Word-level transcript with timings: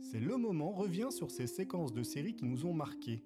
C'est 0.00 0.20
le 0.20 0.36
moment 0.36 0.70
revient 0.70 1.08
sur 1.10 1.30
ces 1.30 1.46
séquences 1.46 1.92
de 1.92 2.02
séries 2.02 2.34
qui 2.34 2.44
nous 2.44 2.66
ont 2.66 2.72
marqués. 2.72 3.22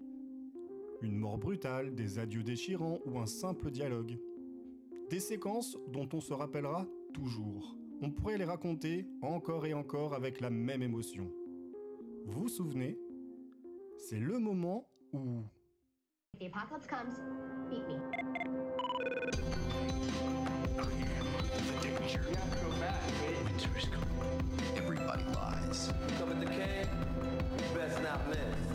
Une 1.02 1.17
mort 1.17 1.38
brutale, 1.38 1.95
des 1.95 2.18
adieux 2.18 2.42
déchirants 2.42 2.98
ou 3.04 3.18
un 3.18 3.26
simple 3.26 3.71
dialogue. 3.71 4.18
Des 5.11 5.21
séquences 5.21 5.77
dont 5.88 6.08
on 6.12 6.21
se 6.21 6.32
rappellera 6.32 6.87
toujours. 7.12 7.77
On 8.00 8.11
pourrait 8.11 8.38
les 8.38 8.45
raconter 8.45 9.06
encore 9.21 9.66
et 9.66 9.74
encore 9.74 10.14
avec 10.14 10.40
la 10.40 10.50
même 10.50 10.82
émotion. 10.82 11.30
Vous 12.27 12.43
vous 12.43 12.48
souvenez? 12.48 12.99
C'est 13.99 14.19
le 14.19 14.39
moment 14.39 14.89
où... 15.13 15.43
The 16.41 16.47
apocalypse 16.47 16.87
comes, 16.87 17.12
meet 17.70 17.87
me. 17.87 18.01
Everybody 24.77 25.24
lies. 25.24 25.91
Come 26.19 26.30
at 26.30 26.41
the 26.41 26.51
cave, 26.51 26.88
you 27.59 27.75
best 27.75 28.01
not 28.02 28.20
miss. 28.29 28.73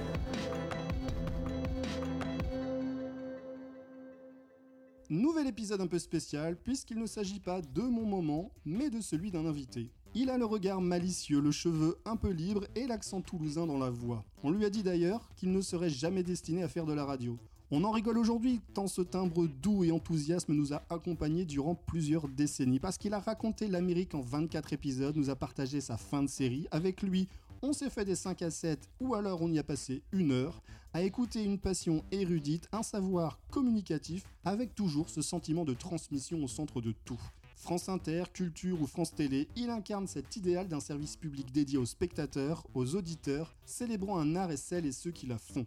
Nouvel 5.09 5.47
épisode 5.47 5.79
un 5.79 5.87
peu 5.87 5.99
spécial, 5.99 6.57
puisqu'il 6.57 6.99
ne 6.99 7.05
s'agit 7.05 7.39
pas 7.39 7.61
de 7.61 7.81
mon 7.81 8.05
moment, 8.05 8.51
mais 8.65 8.89
de 8.89 8.99
celui 8.99 9.31
d'un 9.31 9.45
invité. 9.45 9.89
Il 10.15 10.29
a 10.29 10.37
le 10.37 10.45
regard 10.45 10.81
malicieux, 10.81 11.39
le 11.39 11.51
cheveu 11.51 11.97
un 12.03 12.17
peu 12.17 12.31
libre 12.31 12.65
et 12.75 12.87
l'accent 12.87 13.21
toulousain 13.21 13.65
dans 13.65 13.77
la 13.77 13.89
voix. 13.89 14.25
On 14.43 14.51
lui 14.51 14.65
a 14.65 14.69
dit 14.69 14.83
d'ailleurs 14.83 15.29
qu'il 15.35 15.51
ne 15.51 15.61
serait 15.61 15.89
jamais 15.89 16.23
destiné 16.23 16.63
à 16.63 16.67
faire 16.67 16.85
de 16.85 16.93
la 16.93 17.05
radio. 17.05 17.37
On 17.69 17.83
en 17.83 17.91
rigole 17.91 18.17
aujourd'hui, 18.17 18.61
tant 18.73 18.87
ce 18.87 19.01
timbre 19.01 19.45
doux 19.45 19.83
et 19.83 19.91
enthousiasme 19.91 20.53
nous 20.53 20.71
a 20.71 20.83
accompagnés 20.89 21.43
durant 21.43 21.75
plusieurs 21.75 22.29
décennies, 22.29 22.79
parce 22.79 22.97
qu'il 22.97 23.13
a 23.13 23.19
raconté 23.19 23.67
l'Amérique 23.67 24.15
en 24.15 24.21
24 24.21 24.71
épisodes, 24.71 25.17
nous 25.17 25.29
a 25.29 25.35
partagé 25.35 25.81
sa 25.81 25.97
fin 25.97 26.23
de 26.23 26.29
série. 26.29 26.65
Avec 26.71 27.01
lui, 27.01 27.27
on 27.61 27.73
s'est 27.73 27.89
fait 27.89 28.05
des 28.05 28.15
5 28.15 28.41
à 28.41 28.51
7, 28.51 28.89
ou 29.01 29.15
alors 29.15 29.41
on 29.41 29.51
y 29.51 29.59
a 29.59 29.65
passé 29.65 30.01
une 30.13 30.31
heure, 30.31 30.61
à 30.93 31.01
écouter 31.01 31.43
une 31.43 31.57
passion 31.57 32.05
érudite, 32.09 32.69
un 32.71 32.83
savoir 32.83 33.37
communicatif, 33.51 34.23
avec 34.45 34.73
toujours 34.73 35.09
ce 35.09 35.21
sentiment 35.21 35.65
de 35.65 35.73
transmission 35.73 36.41
au 36.41 36.47
centre 36.47 36.79
de 36.79 36.93
tout. 37.03 37.19
France 37.57 37.89
Inter, 37.89 38.23
Culture 38.31 38.81
ou 38.81 38.87
France 38.87 39.13
Télé, 39.13 39.49
il 39.57 39.71
incarne 39.71 40.07
cet 40.07 40.37
idéal 40.37 40.69
d'un 40.69 40.79
service 40.79 41.17
public 41.17 41.51
dédié 41.51 41.77
aux 41.77 41.85
spectateurs, 41.85 42.65
aux 42.73 42.95
auditeurs, 42.95 43.57
célébrant 43.65 44.19
un 44.19 44.37
art 44.37 44.51
et 44.51 44.57
celles 44.57 44.85
et 44.85 44.93
ceux 44.93 45.11
qui 45.11 45.27
la 45.27 45.37
font. 45.37 45.65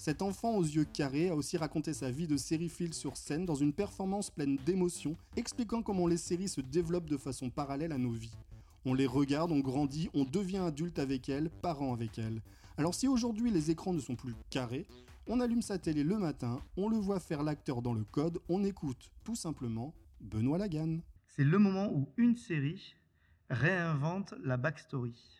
Cet 0.00 0.22
enfant 0.22 0.56
aux 0.56 0.62
yeux 0.62 0.86
carrés 0.86 1.28
a 1.28 1.34
aussi 1.34 1.58
raconté 1.58 1.92
sa 1.92 2.10
vie 2.10 2.26
de 2.26 2.38
sériephile 2.38 2.94
sur 2.94 3.18
scène 3.18 3.44
dans 3.44 3.54
une 3.54 3.74
performance 3.74 4.30
pleine 4.30 4.56
d'émotions, 4.64 5.14
expliquant 5.36 5.82
comment 5.82 6.06
les 6.06 6.16
séries 6.16 6.48
se 6.48 6.62
développent 6.62 7.10
de 7.10 7.18
façon 7.18 7.50
parallèle 7.50 7.92
à 7.92 7.98
nos 7.98 8.12
vies. 8.12 8.34
On 8.86 8.94
les 8.94 9.06
regarde, 9.06 9.52
on 9.52 9.60
grandit, 9.60 10.08
on 10.14 10.24
devient 10.24 10.56
adulte 10.56 10.98
avec 10.98 11.28
elles, 11.28 11.50
parent 11.50 11.92
avec 11.92 12.18
elles. 12.18 12.40
Alors 12.78 12.94
si 12.94 13.08
aujourd'hui 13.08 13.50
les 13.50 13.70
écrans 13.70 13.92
ne 13.92 14.00
sont 14.00 14.16
plus 14.16 14.34
carrés, 14.48 14.86
on 15.26 15.38
allume 15.38 15.60
sa 15.60 15.76
télé 15.76 16.02
le 16.02 16.16
matin, 16.16 16.62
on 16.78 16.88
le 16.88 16.96
voit 16.96 17.20
faire 17.20 17.42
l'acteur 17.42 17.82
dans 17.82 17.92
le 17.92 18.04
code, 18.04 18.38
on 18.48 18.64
écoute 18.64 19.10
tout 19.22 19.36
simplement 19.36 19.92
Benoît 20.22 20.56
Lagan. 20.56 21.00
C'est 21.26 21.44
le 21.44 21.58
moment 21.58 21.92
où 21.92 22.08
une 22.16 22.38
série 22.38 22.94
réinvente 23.50 24.32
la 24.42 24.56
backstory. 24.56 25.39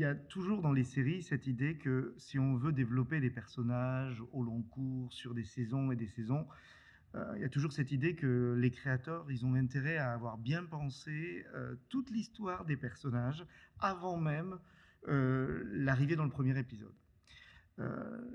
Y 0.00 0.04
a 0.04 0.14
toujours 0.14 0.62
dans 0.62 0.72
les 0.72 0.84
séries 0.84 1.22
cette 1.22 1.46
idée 1.46 1.76
que 1.76 2.14
si 2.16 2.38
on 2.38 2.56
veut 2.56 2.72
développer 2.72 3.20
des 3.20 3.30
personnages 3.30 4.22
au 4.32 4.42
long 4.42 4.62
cours, 4.62 5.12
sur 5.12 5.34
des 5.34 5.44
saisons 5.44 5.92
et 5.92 5.96
des 5.96 6.06
saisons, 6.06 6.46
euh, 7.14 7.32
il 7.36 7.42
y 7.42 7.44
a 7.44 7.48
toujours 7.48 7.72
cette 7.72 7.92
idée 7.92 8.14
que 8.14 8.54
les 8.56 8.70
créateurs, 8.70 9.30
ils 9.30 9.44
ont 9.44 9.54
intérêt 9.54 9.96
à 9.96 10.12
avoir 10.12 10.38
bien 10.38 10.64
pensé 10.64 11.44
euh, 11.54 11.74
toute 11.88 12.10
l'histoire 12.10 12.64
des 12.64 12.76
personnages 12.76 13.44
avant 13.78 14.16
même 14.16 14.58
euh, 15.08 15.64
l'arrivée 15.72 16.16
dans 16.16 16.24
le 16.24 16.30
premier 16.30 16.58
épisode. 16.58 16.94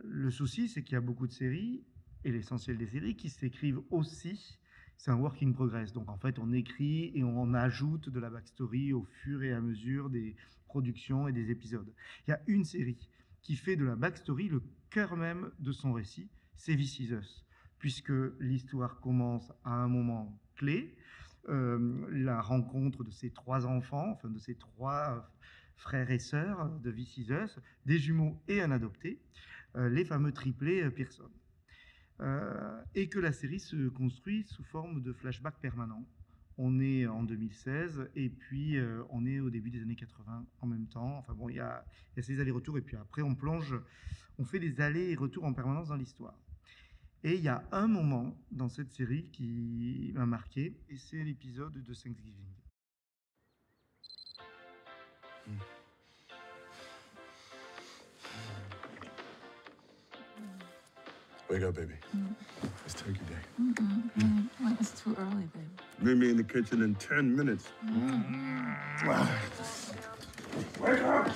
Le 0.04 0.32
souci, 0.32 0.68
c'est 0.68 0.82
qu'il 0.82 0.94
y 0.94 0.98
a 0.98 1.02
beaucoup 1.02 1.28
de 1.28 1.32
séries, 1.32 1.84
et 2.24 2.32
l'essentiel 2.32 2.80
des 2.80 2.88
séries, 2.88 3.16
qui 3.16 3.30
s'écrivent 3.30 3.82
aussi. 3.92 4.58
C'est 4.98 5.12
un 5.12 5.16
work 5.16 5.42
in 5.44 5.52
progress. 5.52 5.94
Donc 5.94 6.10
en 6.10 6.18
fait, 6.18 6.40
on 6.40 6.52
écrit 6.52 7.12
et 7.14 7.24
on 7.24 7.54
ajoute 7.54 8.10
de 8.10 8.20
la 8.20 8.30
backstory 8.30 8.94
au 8.94 9.04
fur 9.04 9.44
et 9.44 9.54
à 9.54 9.62
mesure 9.62 10.10
des 10.10 10.36
productions 10.68 11.28
et 11.28 11.32
des 11.32 11.52
épisodes. 11.52 11.92
Il 12.28 12.32
y 12.32 12.34
a 12.34 12.42
une 12.48 12.66
série 12.66 12.98
qui 13.42 13.56
fait 13.56 13.76
de 13.76 13.86
la 13.86 13.96
backstory 13.96 14.50
le 14.50 14.62
cœur 14.90 15.16
même 15.16 15.52
de 15.60 15.72
son 15.72 15.94
récit, 15.94 16.30
c'est 16.56 16.76
This 16.76 17.00
Is 17.00 17.12
Us, 17.12 17.46
puisque 17.80 18.14
l'histoire 18.40 19.00
commence 19.02 19.52
à 19.64 19.74
un 19.74 19.88
moment 19.88 20.40
clé, 20.56 20.98
euh, 21.50 22.08
la 22.12 22.42
rencontre 22.42 23.04
de 23.04 23.12
ces 23.12 23.30
trois 23.30 23.66
enfants, 23.68 24.10
enfin 24.12 24.30
de 24.30 24.40
ces 24.40 24.56
trois 24.56 25.30
frères 25.76 26.10
et 26.10 26.20
sœurs 26.20 26.70
de 26.80 26.92
This 26.92 27.18
Is 27.18 27.32
Us, 27.32 27.60
des 27.86 28.00
jumeaux 28.00 28.42
et 28.48 28.62
un 28.62 28.72
adopté, 28.72 29.22
euh, 29.76 29.90
les 29.90 30.06
fameux 30.06 30.32
triplés 30.32 30.82
euh, 30.84 30.90
Pearson. 30.90 31.30
Euh, 32.22 32.82
et 32.94 33.10
que 33.10 33.20
la 33.20 33.34
série 33.34 33.60
se 33.60 33.90
construit 33.90 34.44
sous 34.44 34.64
forme 34.64 35.02
de 35.02 35.12
flashback 35.12 35.60
permanent. 35.60 36.06
On 36.58 36.80
est 36.80 37.06
en 37.06 37.24
2016 37.24 38.10
et 38.16 38.30
puis 38.30 38.78
euh, 38.78 39.04
on 39.10 39.26
est 39.26 39.42
au 39.42 39.50
début 39.50 39.70
des 39.70 39.82
années 39.82 39.96
80 39.96 40.46
en 40.62 40.68
même 40.68 40.88
temps. 40.88 41.18
Enfin 41.18 41.34
bon, 41.34 41.50
il 41.50 41.58
y 41.58 41.60
a, 41.60 41.86
ces 42.22 42.40
allers-retours 42.40 42.78
et 42.78 42.82
puis 42.82 42.96
après 42.96 43.22
on 43.22 43.36
plonge, 43.36 43.76
on 44.38 44.46
fait 44.46 44.60
des 44.60 44.80
allers 44.80 45.12
et 45.12 45.16
retours 45.16 45.44
en 45.44 45.54
permanence 45.54 45.90
dans 45.90 45.98
l'histoire. 45.98 46.40
Et 47.26 47.36
il 47.36 47.42
y 47.42 47.50
a 47.50 47.64
un 47.74 47.88
moment 47.88 48.38
dans 48.52 48.70
cette 48.70 48.94
série 48.94 49.26
qui 49.32 50.14
m'a 50.16 50.26
marqué 50.26 50.78
et 50.88 50.98
c'est 50.98 51.24
l'épisode 51.24 51.74
de 51.74 51.94
Thanksgiving. 51.94 52.46
Wake 61.50 61.64
up, 61.64 61.76
baby. 61.76 61.94
It's 62.86 62.94
turkey 62.96 63.20
day. 63.30 63.36
Mm-mm. 63.62 64.50
Well, 64.62 64.76
it's 64.80 65.00
too 65.02 65.16
early, 65.20 65.48
babe. 65.54 65.64
Meet 66.02 66.18
me 66.18 66.30
in 66.32 66.38
the 66.38 66.44
kitchen 66.44 66.82
in 66.82 66.96
10 66.96 67.36
minutes. 67.36 67.68
Mm-hmm. 67.86 69.08
Wake 70.84 71.02
up! 71.04 71.28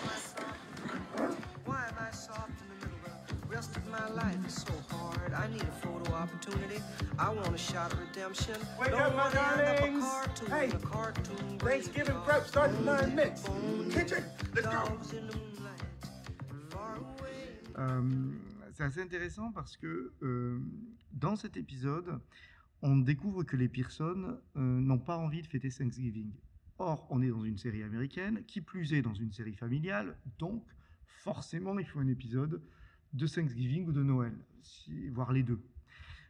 Why 1.66 1.86
am 1.88 1.94
I 2.00 2.12
soft 2.12 2.50
in 2.50 2.80
the 2.80 2.86
middle? 2.88 3.00
The 3.42 3.56
rest 3.56 3.76
of 3.78 3.88
my 3.90 4.10
life 4.10 4.48
is 4.48 4.56
so 4.56 4.74
hard. 4.96 5.34
I 5.34 5.48
need 5.52 5.62
a 5.64 5.66
photo 5.86 6.14
opportunity. 6.14 6.82
I 7.20 7.30
want 7.30 7.54
a 7.54 7.58
shot 7.58 7.94
of 7.94 8.00
redemption. 8.00 8.56
Wake 8.80 8.90
Don't 8.92 9.02
up, 9.02 9.16
my 9.16 9.24
wanna 9.26 9.40
up 9.40 9.78
a 9.78 9.80
darlings. 9.80 10.04
cartoon, 10.04 10.50
Hey, 10.50 10.70
Thanksgiving 11.60 12.16
prep 12.26 12.48
starts 12.48 12.76
in 12.76 12.86
nine 12.86 13.16
minutes. 13.16 13.44
Kitchen, 13.92 14.24
let's 14.56 14.66
go. 14.68 14.74
dogs 14.74 15.14
c'est 18.80 18.86
assez 18.86 19.02
intéressant 19.02 19.52
parce 19.52 19.76
que 19.76 20.14
euh, 20.22 20.58
dans 21.12 21.36
cet 21.36 21.58
épisode, 21.58 22.22
on 22.82 22.96
découvre 22.96 23.44
que 23.44 23.58
les 23.58 23.68
Pearson 23.68 24.40
euh, 24.56 24.60
n'ont 24.62 25.00
pas 25.00 25.18
envie 25.18 25.42
de 25.42 25.48
fêter 25.48 25.70
Thanksgiving. 25.70 26.32
Or, 26.78 27.06
on 27.10 27.22
est 27.22 27.28
dans 27.28 27.44
une 27.44 27.58
série 27.58 27.84
américaine, 27.84 28.46
qui 28.46 28.62
plus 28.62 28.94
est 28.94 29.02
dans 29.02 29.14
une 29.14 29.34
série 29.34 29.54
familiale, 29.54 30.18
donc 30.38 30.64
forcément 31.04 31.78
il 31.78 31.86
faut 31.86 32.00
un 32.00 32.08
épisode 32.08 32.62
de 33.12 33.28
Thanksgiving 33.28 33.86
ou 33.86 33.92
de 33.92 34.02
Noël, 34.02 34.34
voire 35.12 35.34
les 35.34 35.44
deux. 35.44 35.62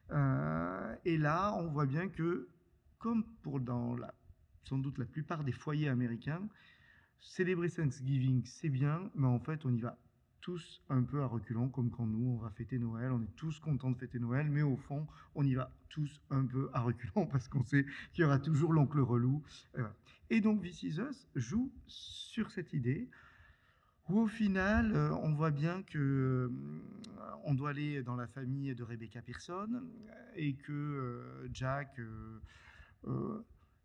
Euh, 0.10 0.96
et 1.06 1.20
là, 1.20 1.54
on 1.54 1.68
voit 1.68 1.86
bien 1.86 2.10
que, 2.10 2.50
comme 2.98 3.26
pour 3.44 3.60
dans 3.60 3.96
la, 3.96 4.12
sans 4.64 4.80
doute 4.80 4.98
la 4.98 5.06
plupart 5.06 5.44
des 5.44 5.52
foyers 5.52 5.90
américains, 5.90 6.50
célébrer 7.20 7.70
Thanksgiving, 7.70 8.44
c'est 8.44 8.70
bien, 8.70 9.12
mais 9.14 9.28
en 9.28 9.40
fait, 9.40 9.68
on 9.68 9.72
y 9.72 9.82
va 9.82 10.00
tous 10.42 10.82
un 10.90 11.04
peu 11.04 11.22
à 11.22 11.26
reculons, 11.26 11.70
comme 11.70 11.90
quand 11.90 12.06
nous, 12.06 12.32
on 12.32 12.38
va 12.38 12.50
fêter 12.52 12.80
Noël, 12.80 13.12
on 13.12 13.22
est 13.22 13.36
tous 13.36 13.60
contents 13.60 13.92
de 13.92 13.98
fêter 13.98 14.20
Noël, 14.20 14.50
mais 14.50 14.62
au 14.62 14.78
fond, 14.78 15.08
on 15.36 15.46
y 15.46 15.54
va 15.54 15.72
tous 15.90 16.22
un 16.30 16.46
peu 16.46 16.70
à 16.74 16.82
reculons 16.82 17.26
parce 17.32 17.48
qu'on 17.48 17.64
sait 17.64 17.86
qu'il 18.14 18.24
y 18.24 18.26
aura 18.26 18.40
toujours 18.40 18.74
l'oncle 18.74 19.00
relou. 19.00 19.44
Et, 20.30 20.42
donc, 20.42 20.62
This 20.62 20.84
Is 20.84 21.00
Us 21.00 21.28
joue 21.36 21.72
sur 21.88 22.52
cette 22.52 22.74
idée 22.74 23.10
où 24.10 24.22
au 24.22 24.28
final, 24.28 24.96
euh, 24.96 25.12
on 25.22 25.34
voit 25.34 25.52
bien 25.52 25.84
que 25.84 25.98
euh, 25.98 26.50
on 27.44 27.54
doit 27.54 27.70
aller 27.70 28.02
dans 28.02 28.16
la 28.16 28.28
famille 28.28 28.74
de 28.74 28.84
Rebecca 28.84 29.22
Pearson 29.22 29.84
et 30.36 30.56
que 30.56 30.72
euh, 30.72 31.48
Jack 31.54 32.00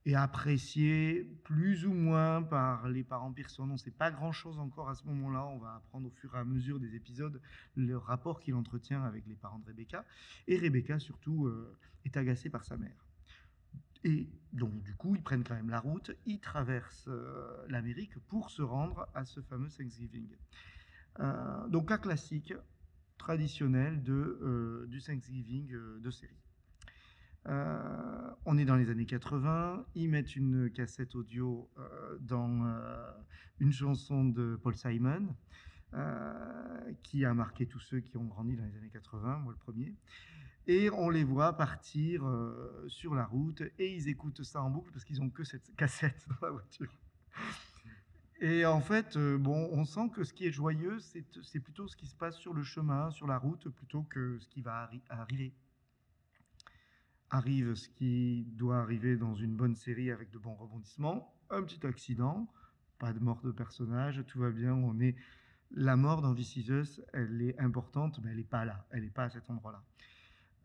est 0.07 0.15
apprécié 0.15 1.25
plus 1.45 1.87
ou 1.87 1.93
moins 1.93 2.43
par 2.43 2.89
les 2.89 3.03
parents 3.03 3.33
Pearson. 3.33 3.63
On 3.63 3.67
ne 3.73 3.77
sait 3.77 3.91
pas 3.91 4.11
grand-chose 4.11 4.59
encore 4.59 4.91
à 4.91 4.95
ce 4.95 5.05
moment-là. 5.05 5.47
On 5.47 5.59
va 5.59 5.77
apprendre 5.77 6.09
au 6.09 6.11
fur 6.11 6.35
et 6.35 6.39
à 6.39 6.45
mesure 6.45 6.79
des 6.79 6.95
épisodes 6.95 7.41
le 7.75 7.97
rapport 7.97 8.41
qu'il 8.41 8.55
entretient 8.55 9.03
avec 9.03 9.27
les 9.27 9.35
parents 9.35 9.59
de 9.59 9.67
Rebecca. 9.67 10.05
Et 10.47 10.59
Rebecca, 10.59 10.99
surtout, 10.99 11.47
euh, 11.47 11.75
est 12.05 12.17
agacée 12.17 12.51
par 12.51 12.65
sa 12.65 12.77
mère. 12.77 13.07
Et 14.05 14.29
donc, 14.53 14.83
du 14.83 14.95
coup, 14.95 15.17
ils 15.17 15.23
prennent 15.23 15.45
quand 15.45 15.55
même 15.55 15.71
la 15.71 15.81
route, 15.81 16.11
ils 16.27 16.39
traversent 16.39 17.09
euh, 17.09 17.65
l'Amérique 17.69 18.19
pour 18.29 18.51
se 18.51 18.61
rendre 18.61 19.09
à 19.15 19.25
ce 19.25 19.41
fameux 19.41 19.71
Thanksgiving. 19.71 20.29
Euh, 21.21 21.69
donc, 21.69 21.89
cas 21.89 21.97
classique, 21.97 22.53
traditionnel 23.17 24.03
de, 24.03 24.87
du 24.91 25.01
Thanksgiving 25.01 25.75
de 26.01 26.11
série. 26.11 26.44
Euh, 27.47 28.31
on 28.47 28.57
est 28.57 28.65
dans 28.65 28.77
les 28.77 28.91
années 28.91 29.07
80. 29.07 29.85
Ils 29.95 30.09
mettent 30.09 30.35
une 30.37 30.71
cassette 30.71 31.15
audio 31.15 31.71
euh, 31.79 32.19
dans 32.21 32.65
euh, 32.67 33.13
une 33.61 33.73
chanson 33.73 34.25
de 34.25 34.57
Paul 34.63 34.75
Simon, 34.75 35.35
qui 37.05 37.25
a 37.25 37.33
marqué 37.35 37.67
tous 37.67 37.79
ceux 37.79 38.01
qui 38.01 38.17
ont 38.17 38.25
grandi 38.25 38.57
dans 38.57 38.65
les 38.65 38.77
années 38.77 38.91
80, 38.91 39.39
moi 39.39 39.53
le 39.53 39.59
premier. 39.59 39.95
Et 40.67 40.91
on 40.91 41.09
les 41.09 41.23
voit 41.23 41.53
partir 41.53 42.25
sur 42.89 43.15
la 43.15 43.27
route 43.27 43.63
et 43.79 43.95
ils 43.95 44.09
écoutent 44.09 44.43
ça 44.43 44.61
en 44.63 44.71
boucle 44.71 44.91
parce 44.91 45.05
qu'ils 45.05 45.21
n'ont 45.21 45.31
que 45.31 45.45
cette 45.45 45.73
cassette 45.77 46.27
dans 46.41 46.47
la 46.47 46.53
voiture. 46.53 46.91
Et 48.41 48.67
en 48.67 48.81
fait, 48.81 49.17
bon, 49.17 49.69
on 49.71 49.85
sent 49.85 50.11
que 50.13 50.25
ce 50.25 50.33
qui 50.33 50.47
est 50.47 50.51
joyeux, 50.51 50.99
c'est 50.99 51.61
plutôt 51.61 51.87
ce 51.87 51.97
qui 51.97 52.07
se 52.09 52.17
passe 52.17 52.39
sur 52.39 52.55
le 52.55 52.65
chemin, 52.65 53.11
sur 53.13 53.29
la 53.29 53.39
route, 53.39 53.69
plutôt 53.69 54.03
que 54.03 54.39
ce 54.41 54.49
qui 54.49 54.63
va 54.63 54.87
arri- 54.91 55.03
arriver. 55.09 55.55
Arrive 57.35 57.75
ce 57.75 57.89
qui 57.89 58.47
doit 58.53 58.79
arriver 58.79 59.17
dans 59.17 59.35
une 59.35 59.57
bonne 59.57 59.75
série 59.75 60.13
avec 60.13 60.31
de 60.31 60.39
bons 60.39 60.55
rebondissements, 60.55 61.35
un 61.51 61.65
petit 61.65 61.85
accident, 61.85 62.47
pas 63.01 63.13
de 63.13 63.19
mort 63.19 63.41
de 63.43 63.51
personnage, 63.51 64.23
tout 64.29 64.39
va 64.39 64.51
bien, 64.51 64.73
on 64.73 65.01
est... 65.01 65.17
La 65.73 65.97
mort 65.97 66.23
dans 66.23 66.33
This 66.33 66.55
Is 66.55 66.71
Us, 66.71 67.03
elle 67.13 67.43
est 67.43 67.59
importante, 67.59 68.21
mais 68.23 68.31
elle 68.31 68.37
n'est 68.37 68.45
pas 68.45 68.65
là, 68.65 68.87
elle 68.93 69.03
n'est 69.03 69.11
pas 69.11 69.25
à 69.25 69.31
cet 69.31 69.51
endroit-là. 69.51 69.83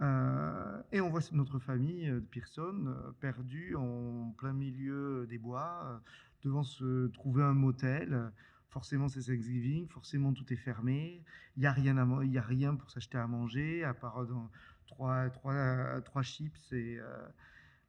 Euh, 0.01 0.83
et 0.91 1.01
on 1.01 1.09
voit 1.09 1.21
notre 1.31 1.57
famille 1.57 2.07
euh, 2.07 2.19
de 2.19 2.25
Pearson 2.27 2.85
euh, 2.85 3.11
perdue 3.19 3.75
en 3.75 4.31
plein 4.37 4.53
milieu 4.53 5.25
des 5.27 5.39
bois, 5.39 5.99
devant 6.43 6.61
se 6.61 7.07
trouver 7.07 7.41
un 7.41 7.55
motel. 7.55 8.31
Forcément, 8.69 9.09
c'est 9.09 9.21
Thanksgiving, 9.23 9.87
forcément, 9.87 10.31
tout 10.33 10.51
est 10.53 10.57
fermé. 10.57 11.23
Il 11.57 11.61
n'y 11.61 11.65
a, 11.65 11.71
rien 11.71 11.97
à 11.97 12.23
il 12.23 12.37
a 12.37 12.41
rien 12.41 12.75
pour 12.75 12.91
s'acheter 12.91 13.17
à 13.17 13.25
manger, 13.27 13.83
à 13.83 13.95
part 13.95 14.19
euh, 14.19 16.01
trois, 16.01 16.21
chips 16.21 16.71
et, 16.71 16.99
euh, 16.99 17.27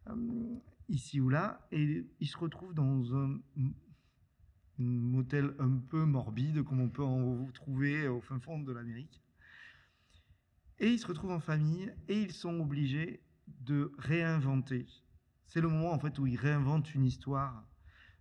euh, 0.09 0.57
ici 0.89 1.21
ou 1.21 1.29
là. 1.29 1.67
Et 1.71 2.07
ils 2.19 2.27
se 2.27 2.39
retrouvent 2.39 2.73
dans 2.75 3.15
un 3.15 3.39
m- 3.57 3.75
motel 4.79 5.55
un 5.59 5.77
peu 5.77 6.05
morbide, 6.07 6.63
comme 6.65 6.81
on 6.81 6.89
peut 6.89 7.05
en 7.05 7.45
trouver 7.53 8.09
au 8.09 8.21
fin 8.23 8.41
fond 8.41 8.59
de 8.59 8.73
l'Amérique. 8.73 9.23
Et 10.79 10.89
ils 10.93 10.99
se 10.99 11.07
retrouvent 11.07 11.33
en 11.33 11.41
famille 11.41 11.93
et 12.09 12.23
ils 12.23 12.33
sont 12.33 12.59
obligés 12.59 13.23
de 13.47 13.93
réinventer. 13.99 14.87
C'est 15.47 15.61
le 15.61 15.69
moment 15.69 15.93
en 15.93 15.99
fait 15.99 16.19
où 16.19 16.27
ils 16.27 16.37
réinventent 16.39 16.95
une 16.95 17.05
histoire 17.05 17.70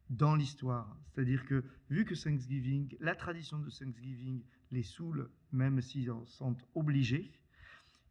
dans 0.10 0.36
l'histoire. 0.36 0.98
C'est-à-dire 1.06 1.46
que 1.46 1.64
vu 1.90 2.06
que 2.06 2.16
Thanksgiving, 2.16 2.96
la 3.00 3.16
tradition 3.16 3.60
de 3.60 3.70
Thanksgiving 3.70 4.44
les 4.72 4.84
saoule, 4.84 5.30
même 5.52 5.82
s'ils 5.82 6.12
en 6.12 6.26
sont 6.26 6.56
obligés, 6.76 7.32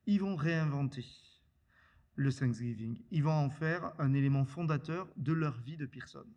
ils 0.07 0.21
vont 0.21 0.37
réinventer 0.37 1.05
le 2.15 2.33
Thanksgiving. 2.33 3.01
Ils 3.11 3.23
vont 3.23 3.33
en 3.33 3.51
faire 3.51 3.93
un 3.99 4.13
élément 4.13 4.45
fondateur 4.45 5.09
de 5.17 5.33
leur 5.33 5.61
vie 5.61 5.77
de 5.77 5.87
personne. 5.87 6.33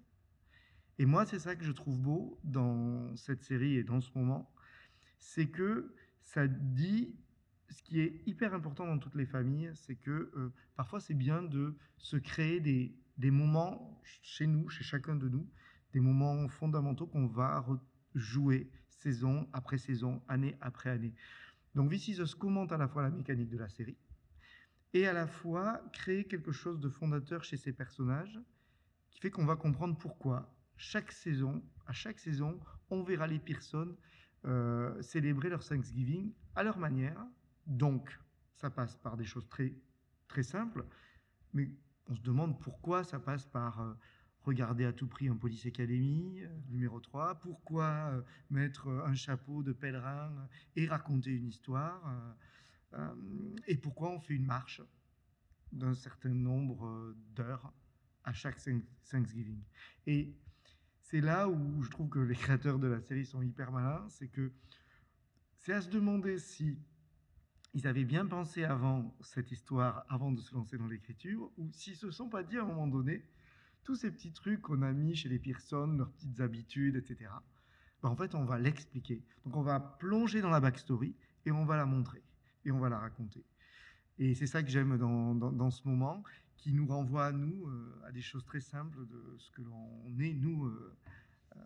Et 1.00 1.06
moi, 1.06 1.26
c'est 1.26 1.40
ça 1.40 1.56
que 1.56 1.64
je 1.64 1.72
trouve 1.72 2.00
beau 2.00 2.40
dans 2.44 3.16
cette 3.16 3.44
série 3.44 3.78
et 3.78 3.84
dans 3.84 4.02
ce 4.02 4.12
moment, 4.14 4.54
c'est 5.18 5.48
que 5.48 5.96
ça 6.22 6.48
dit 6.48 7.16
ce 7.70 7.82
qui 7.82 8.02
est 8.02 8.22
hyper 8.28 8.54
important 8.54 8.86
dans 8.86 9.00
toutes 9.00 9.16
les 9.16 9.26
familles, 9.26 9.72
c'est 9.74 9.96
que 9.96 10.32
euh, 10.36 10.54
parfois 10.76 11.00
c'est 11.00 11.14
bien 11.14 11.42
de 11.42 11.76
se 11.98 12.18
créer 12.18 12.60
des, 12.60 12.94
des 13.18 13.32
moments 13.32 14.02
chez 14.04 14.48
nous, 14.48 14.70
chez 14.70 14.84
chacun 14.84 15.16
de 15.16 15.30
nous, 15.30 15.48
des 15.94 16.00
moments 16.00 16.48
fondamentaux 16.48 17.08
qu'on 17.08 17.28
va 17.28 17.66
jouer 18.16 18.70
saison 18.90 19.48
après 19.54 19.78
saison, 19.78 20.22
année 20.28 20.58
après 20.62 20.90
année. 20.90 21.14
Donc 21.76 21.90
This 21.90 22.10
Is 22.10 22.22
Us 22.22 22.36
commente 22.36 22.72
à 22.72 22.78
la 22.78 22.88
fois 22.88 23.02
la 23.04 23.10
mécanique 23.10 23.50
de 23.50 23.58
la 23.58 23.70
série 23.70 23.98
et 24.94 25.08
à 25.08 25.14
la 25.14 25.28
fois 25.28 25.82
créer 25.94 26.26
quelque 26.26 26.52
chose 26.52 26.80
de 26.80 26.90
fondateur 26.90 27.44
chez 27.44 27.58
ces 27.58 27.72
personnages 27.72 28.40
qui 29.10 29.20
fait 29.20 29.32
qu'on 29.32 29.46
va 29.46 29.56
comprendre 29.56 29.98
pourquoi 29.98 30.54
chaque 30.76 31.12
saison, 31.12 31.64
à 31.86 31.94
chaque 31.94 32.20
saison, 32.20 32.60
on 32.90 33.04
verra 33.04 33.28
les 33.28 33.40
Pearson 33.40 33.96
euh, 34.46 35.00
célébrer 35.02 35.50
leur 35.50 35.64
Thanksgiving 35.64 36.34
à 36.56 36.64
leur 36.64 36.78
manière. 36.78 37.24
Donc, 37.68 38.20
ça 38.56 38.70
passe 38.70 38.96
par 38.96 39.16
des 39.16 39.26
choses 39.26 39.48
très, 39.48 39.74
très 40.28 40.44
simples, 40.44 40.86
mais 41.54 41.70
on 42.08 42.16
se 42.16 42.22
demande 42.22 42.60
pourquoi 42.60 43.04
ça 43.04 43.20
passe 43.20 43.46
par 43.46 43.82
euh, 43.82 43.94
regarder 44.44 44.86
à 44.86 44.94
tout 44.94 45.08
prix 45.08 45.28
un 45.28 45.36
Police 45.36 45.66
Academy, 45.66 46.42
euh, 46.42 46.48
numéro 46.70 47.00
3, 47.00 47.36
pourquoi 47.36 47.86
euh, 48.14 48.22
mettre 48.50 48.88
un 48.90 49.14
chapeau 49.14 49.64
de 49.64 49.72
pèlerin 49.72 50.32
et 50.76 50.88
raconter 50.88 51.32
une 51.32 51.48
histoire, 51.48 52.36
et 53.68 53.78
pourquoi 53.78 54.12
on 54.12 54.20
fait 54.20 54.34
une 54.34 54.46
marche 54.46 54.82
d'un 55.72 55.94
certain 55.94 56.34
nombre 56.34 57.16
d'heures 57.34 57.72
à 58.26 58.34
chaque 58.34 58.58
Thank- 58.60 58.84
Thanksgiving. 59.10 59.64
Et 60.08 60.36
c'est 61.00 61.22
là 61.22 61.48
où 61.48 61.82
je 61.84 61.90
trouve 61.90 62.10
que 62.10 62.20
les 62.20 62.36
créateurs 62.36 62.80
de 62.80 62.88
la 62.88 63.00
série 63.00 63.26
sont 63.26 63.42
hyper 63.42 63.72
malins, 63.72 64.06
c'est 64.10 64.28
que 64.28 64.52
c'est 65.58 65.72
à 65.74 65.82
se 65.82 65.90
demander 65.90 66.38
si 66.38 66.78
ils 67.74 67.88
avaient 67.88 68.06
bien 68.06 68.26
pensé 68.26 68.64
avant 68.64 69.16
cette 69.22 69.52
histoire, 69.52 70.06
avant 70.10 70.32
de 70.32 70.42
se 70.42 70.54
lancer 70.54 70.78
dans 70.78 70.88
l'écriture, 70.88 71.52
ou 71.58 71.72
s'ils 71.72 71.96
se 71.96 72.12
sont 72.12 72.30
pas 72.30 72.44
dit 72.44 72.58
à 72.58 72.64
un 72.64 72.66
moment 72.66 72.88
donné, 72.88 73.26
tous 73.84 73.96
ces 73.96 74.12
petits 74.12 74.34
trucs 74.34 74.62
qu'on 74.62 74.82
a 74.82 74.92
mis 74.92 75.16
chez 75.16 75.30
les 75.30 75.40
Pearson, 75.40 75.88
leurs 75.98 76.12
petites 76.12 76.40
habitudes, 76.40 76.96
etc. 76.96 77.32
ben, 78.04 78.10
en 78.10 78.16
fait, 78.16 78.36
on 78.36 78.46
va 78.46 78.60
l'expliquer. 78.60 79.24
Donc, 79.46 79.56
on 79.56 79.64
va 79.64 79.80
plonger 79.80 80.42
dans 80.42 80.50
la 80.50 80.60
backstory 80.60 81.16
et 81.46 81.52
on 81.52 81.66
va 81.66 81.78
la 81.78 81.86
montrer 81.86 82.22
et 82.66 82.72
on 82.72 82.80
va 82.80 82.90
la 82.90 83.00
raconter. 83.00 83.44
Et 84.20 84.36
c'est 84.36 84.48
ça 84.48 84.62
que 84.62 84.70
j'aime 84.70 84.98
dans, 84.98 85.34
dans, 85.34 85.52
dans 85.52 85.72
ce 85.72 85.88
moment, 85.88 86.24
qui 86.58 86.74
nous 86.74 86.86
renvoie 86.86 87.26
à 87.26 87.32
nous, 87.32 87.68
euh, 87.68 88.02
à 88.06 88.12
des 88.12 88.22
choses 88.22 88.46
très 88.46 88.60
simples 88.60 89.08
de 89.08 89.36
ce 89.40 89.50
que 89.50 89.64
l'on 89.64 90.20
est, 90.20 90.34
nous, 90.34 90.66
euh, 90.66 90.96
euh, 91.56 91.60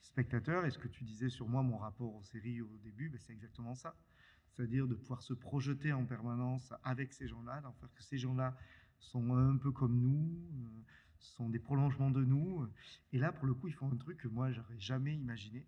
spectateurs. 0.00 0.64
Et 0.64 0.70
ce 0.70 0.78
que 0.78 0.86
tu 0.86 1.02
disais 1.02 1.28
sur 1.28 1.48
moi, 1.48 1.62
mon 1.62 1.76
rapport 1.76 2.14
aux 2.14 2.22
séries 2.22 2.60
au 2.60 2.78
début, 2.84 3.08
ben, 3.08 3.18
c'est 3.18 3.32
exactement 3.32 3.74
ça. 3.74 3.96
C'est-à-dire 4.54 4.86
de 4.86 4.94
pouvoir 4.94 5.22
se 5.22 5.32
projeter 5.34 5.92
en 5.92 6.04
permanence 6.04 6.72
avec 6.84 7.12
ces 7.12 7.26
gens-là, 7.28 7.60
d'en 7.62 7.72
faire 7.72 7.92
que 7.94 8.02
ces 8.02 8.18
gens-là 8.18 8.56
sont 8.98 9.34
un 9.34 9.56
peu 9.56 9.70
comme 9.72 9.98
nous, 9.98 10.38
euh, 10.54 10.82
sont 11.18 11.48
des 11.48 11.58
prolongements 11.58 12.10
de 12.10 12.24
nous. 12.24 12.68
Et 13.12 13.18
là, 13.18 13.32
pour 13.32 13.46
le 13.46 13.54
coup, 13.54 13.68
ils 13.68 13.74
font 13.74 13.90
un 13.90 13.96
truc 13.96 14.18
que 14.18 14.28
moi, 14.28 14.50
j'aurais 14.52 14.78
jamais 14.78 15.14
imaginé. 15.16 15.66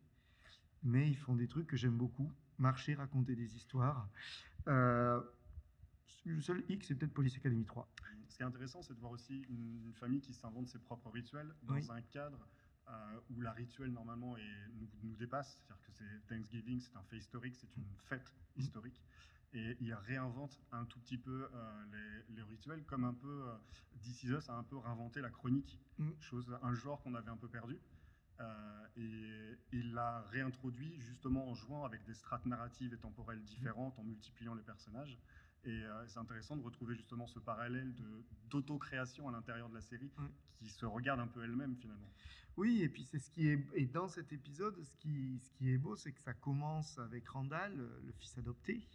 Mais 0.83 1.09
ils 1.09 1.17
font 1.17 1.35
des 1.35 1.49
trucs 1.49 1.67
que 1.67 1.77
j'aime 1.77 1.97
beaucoup. 1.97 2.31
Marcher, 2.59 2.95
raconter 2.95 3.35
des 3.35 3.57
histoires. 3.57 4.09
Euh, 4.69 5.21
le 6.27 6.41
seul 6.41 6.63
X, 6.69 6.87
c'est 6.89 6.95
peut-être 6.95 7.13
Police 7.15 7.37
Academy 7.37 7.65
3. 7.65 7.89
Ce 8.29 8.37
qui 8.37 8.43
est 8.43 8.47
intéressant, 8.47 8.83
c'est 8.83 8.95
de 8.95 9.01
voir 9.01 9.13
aussi 9.13 9.43
une, 9.49 9.81
une 9.87 9.95
famille 9.95 10.21
qui 10.21 10.35
s'invente 10.35 10.69
ses 10.69 10.79
propres 10.79 11.11
rituels 11.11 11.55
dans 11.63 11.75
Oui. 11.75 11.87
un 11.91 12.03
cadre 12.03 12.39
euh, 12.89 13.21
où 13.31 13.41
la 13.41 13.53
rituel 13.53 13.91
normalement 13.93 14.37
est- 14.37 14.69
nous, 14.75 14.89
nous 15.03 15.17
dépasse. 15.17 15.61
C'est-à-dire 15.67 15.83
que 15.87 15.93
c'est 15.93 16.27
Thanksgiving, 16.29 16.81
c'est 16.81 16.97
un 16.97 17.03
fait 17.05 17.17
historique, 17.19 17.57
c'est 17.57 17.75
une 17.77 17.85
fête 18.09 18.33
Mm. 18.57 18.61
historique. 18.61 19.03
Et 19.53 19.77
il 19.81 19.95
réinvente 19.95 20.59
un 20.73 20.85
tout 20.85 20.99
petit 21.01 21.17
peu 21.19 21.49
euh, 21.53 21.85
les, 22.29 22.35
les 22.37 22.43
rituels, 22.43 22.85
comme 22.85 23.05
un 23.05 23.15
peu 23.15 23.49
euh, 23.49 23.57
This 24.03 24.25
Is 24.25 24.31
Us 24.33 24.49
a 24.51 24.55
un 24.55 24.65
peu 24.65 24.77
réinventé 24.77 25.21
la 25.21 25.31
chronique, 25.31 25.79
Mm. 25.99 26.11
chose, 26.21 26.57
un 26.63 26.75
genre 26.75 27.01
qu'on 27.03 27.15
avait 27.15 27.31
un 27.31 27.37
peu 27.37 27.49
perdu. 27.49 27.79
Euh, 28.41 28.87
et 28.97 29.59
il 29.71 29.93
l'a 29.95 30.23
réintroduit 30.23 30.99
justement 31.01 31.49
en 31.49 31.55
jouant 31.55 31.85
avec 31.85 32.05
des 32.05 32.15
strates 32.15 32.47
narratives 32.47 32.93
et 32.93 32.99
temporelles 32.99 33.45
différentes, 33.45 33.97
en 33.99 34.03
multipliant 34.03 34.55
les 34.55 34.63
personnages. 34.65 35.17
Et 35.67 35.71
euh, 35.85 36.07
c'est 36.07 36.19
intéressant 36.19 36.57
de 36.57 36.63
retrouver 36.63 36.95
justement 36.95 37.27
ce 37.27 37.39
parallèle 37.39 37.95
d'auto-création 38.51 39.29
à 39.29 39.33
l'intérieur 39.33 39.69
de 39.71 39.75
la 39.75 39.81
série 39.81 40.11
Ouais. 40.19 40.29
qui 40.59 40.69
se 40.69 40.85
regarde 40.85 41.21
un 41.21 41.27
peu 41.27 41.43
elle-même 41.43 41.75
finalement. 41.77 42.11
Oui, 42.57 42.83
et 42.83 42.89
puis 42.89 43.03
c'est 43.05 43.19
ce 43.19 43.31
qui 43.31 43.49
est 43.49 43.59
et 43.75 43.87
dans 43.87 44.07
cet 44.09 44.33
épisode, 44.33 44.81
ce 44.85 44.97
qui, 44.99 45.41
ce 45.41 45.51
qui 45.53 45.71
est 45.73 45.79
beau, 45.79 45.97
c'est 45.97 46.13
que 46.13 46.21
ça 46.21 46.35
commence 46.35 46.99
avec 46.99 47.27
Randall, 47.29 47.75
le 47.77 48.13
fils 48.13 48.37
adopté, 48.39 48.87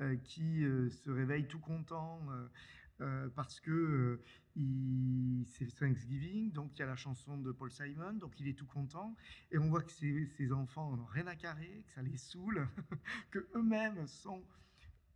euh, 0.00 0.16
qui 0.16 0.64
euh, 0.64 0.90
se 0.90 1.10
réveille 1.10 1.46
tout 1.46 1.60
content 1.60 2.20
euh, 3.00 3.28
parce 3.30 3.58
que 3.60 3.70
euh, 3.70 4.22
il- 4.56 5.44
c'est 5.46 5.66
Thanksgiving, 5.78 6.52
donc 6.52 6.72
il 6.76 6.80
y 6.80 6.82
a 6.82 6.86
la 6.86 6.96
chanson 6.96 7.38
de 7.38 7.52
Paul 7.52 7.70
Simon, 7.70 8.14
donc 8.14 8.38
il 8.40 8.48
est 8.48 8.54
tout 8.58 8.66
content, 8.66 9.16
et 9.50 9.58
on 9.58 9.68
voit 9.70 9.82
que 9.82 9.90
ses, 9.92 10.26
ses 10.26 10.52
enfants 10.52 10.94
n'ont 10.96 11.04
rien 11.06 11.26
à 11.26 11.36
carrer, 11.36 11.84
que 11.86 11.92
ça 11.92 12.02
les 12.02 12.16
saoule, 12.16 12.68
que 13.30 13.48
eux-mêmes 13.54 14.06
sont 14.06 14.42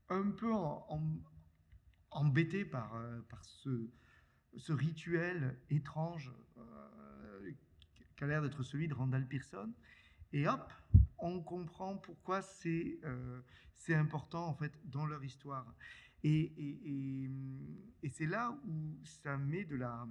un 0.09 0.31
peu 0.31 0.53
embêtés 2.11 2.65
par, 2.65 2.95
euh, 2.97 3.21
par 3.29 3.45
ce, 3.45 3.91
ce 4.57 4.73
rituel 4.73 5.59
étrange 5.71 6.33
euh, 6.57 7.53
qui 8.17 8.25
a 8.25 8.27
l'air 8.27 8.43
d'être 8.43 8.63
celui 8.63 8.89
de 8.89 8.95
Randall 8.95 9.27
Pearson. 9.27 9.73
Et 10.33 10.47
hop, 10.47 10.73
on 11.19 11.43
comprend 11.43 11.97
pourquoi 11.97 12.43
c'est 12.43 12.99
euh, 13.05 13.41
important 13.91 14.47
en 14.47 14.55
fait 14.55 14.73
dans 14.85 15.07
leur 15.07 15.25
histoire. 15.25 15.75
Et, 16.25 16.53
et, 18.03 18.11
c'est 18.11 18.27
là 18.27 18.59
où 18.67 18.99
ça 19.05 19.37
met 19.39 19.65
de 19.65 19.77
la... 19.77 20.07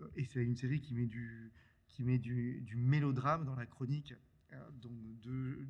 euh, 0.00 0.08
Et 0.16 0.24
c'est 0.24 0.42
une 0.42 0.56
série 0.56 0.80
qui 0.80 0.94
met 0.94 1.06
du, 1.06 1.52
qui 1.88 2.02
met 2.02 2.18
du 2.18 2.74
mélodrame 2.76 3.44
dans 3.44 3.54
la 3.54 3.66
chronique, 3.66 4.14
euh, 4.52 4.70
donc 4.72 4.92
de, 5.20 5.66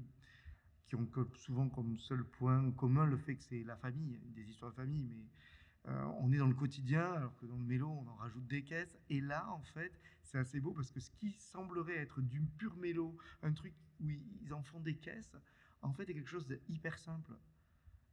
qui 0.86 0.96
ont 0.96 1.08
souvent 1.36 1.68
comme 1.68 1.96
seul 1.98 2.24
point 2.24 2.70
commun 2.72 3.06
le 3.06 3.16
fait 3.16 3.36
que 3.36 3.44
c'est 3.44 3.64
la 3.64 3.76
famille, 3.76 4.18
des 4.34 4.48
histoires 4.48 4.70
de 4.70 4.76
famille, 4.76 5.04
mais 5.04 5.26
euh, 5.88 6.04
on 6.20 6.32
est 6.32 6.38
dans 6.38 6.46
le 6.46 6.54
quotidien, 6.54 7.12
alors 7.12 7.36
que 7.36 7.46
dans 7.46 7.56
le 7.56 7.64
mélo, 7.64 7.88
on 7.88 8.08
en 8.08 8.14
rajoute 8.16 8.46
des 8.46 8.62
caisses. 8.62 8.96
Et 9.10 9.20
là, 9.20 9.48
en 9.50 9.62
fait, 9.62 9.92
c'est 10.22 10.38
assez 10.38 10.60
beau 10.60 10.72
parce 10.72 10.90
que 10.90 11.00
ce 11.00 11.10
qui 11.10 11.32
semblerait 11.32 11.96
être 11.96 12.20
du 12.20 12.40
pur 12.40 12.76
mélo, 12.76 13.16
un 13.42 13.52
truc 13.52 13.74
où 14.00 14.08
ils 14.08 14.52
en 14.52 14.62
font 14.62 14.80
des 14.80 14.96
caisses, 14.96 15.36
en 15.82 15.92
fait, 15.92 16.08
est 16.08 16.14
quelque 16.14 16.30
chose 16.30 16.46
de 16.46 16.60
hyper 16.68 16.98
simple. 16.98 17.32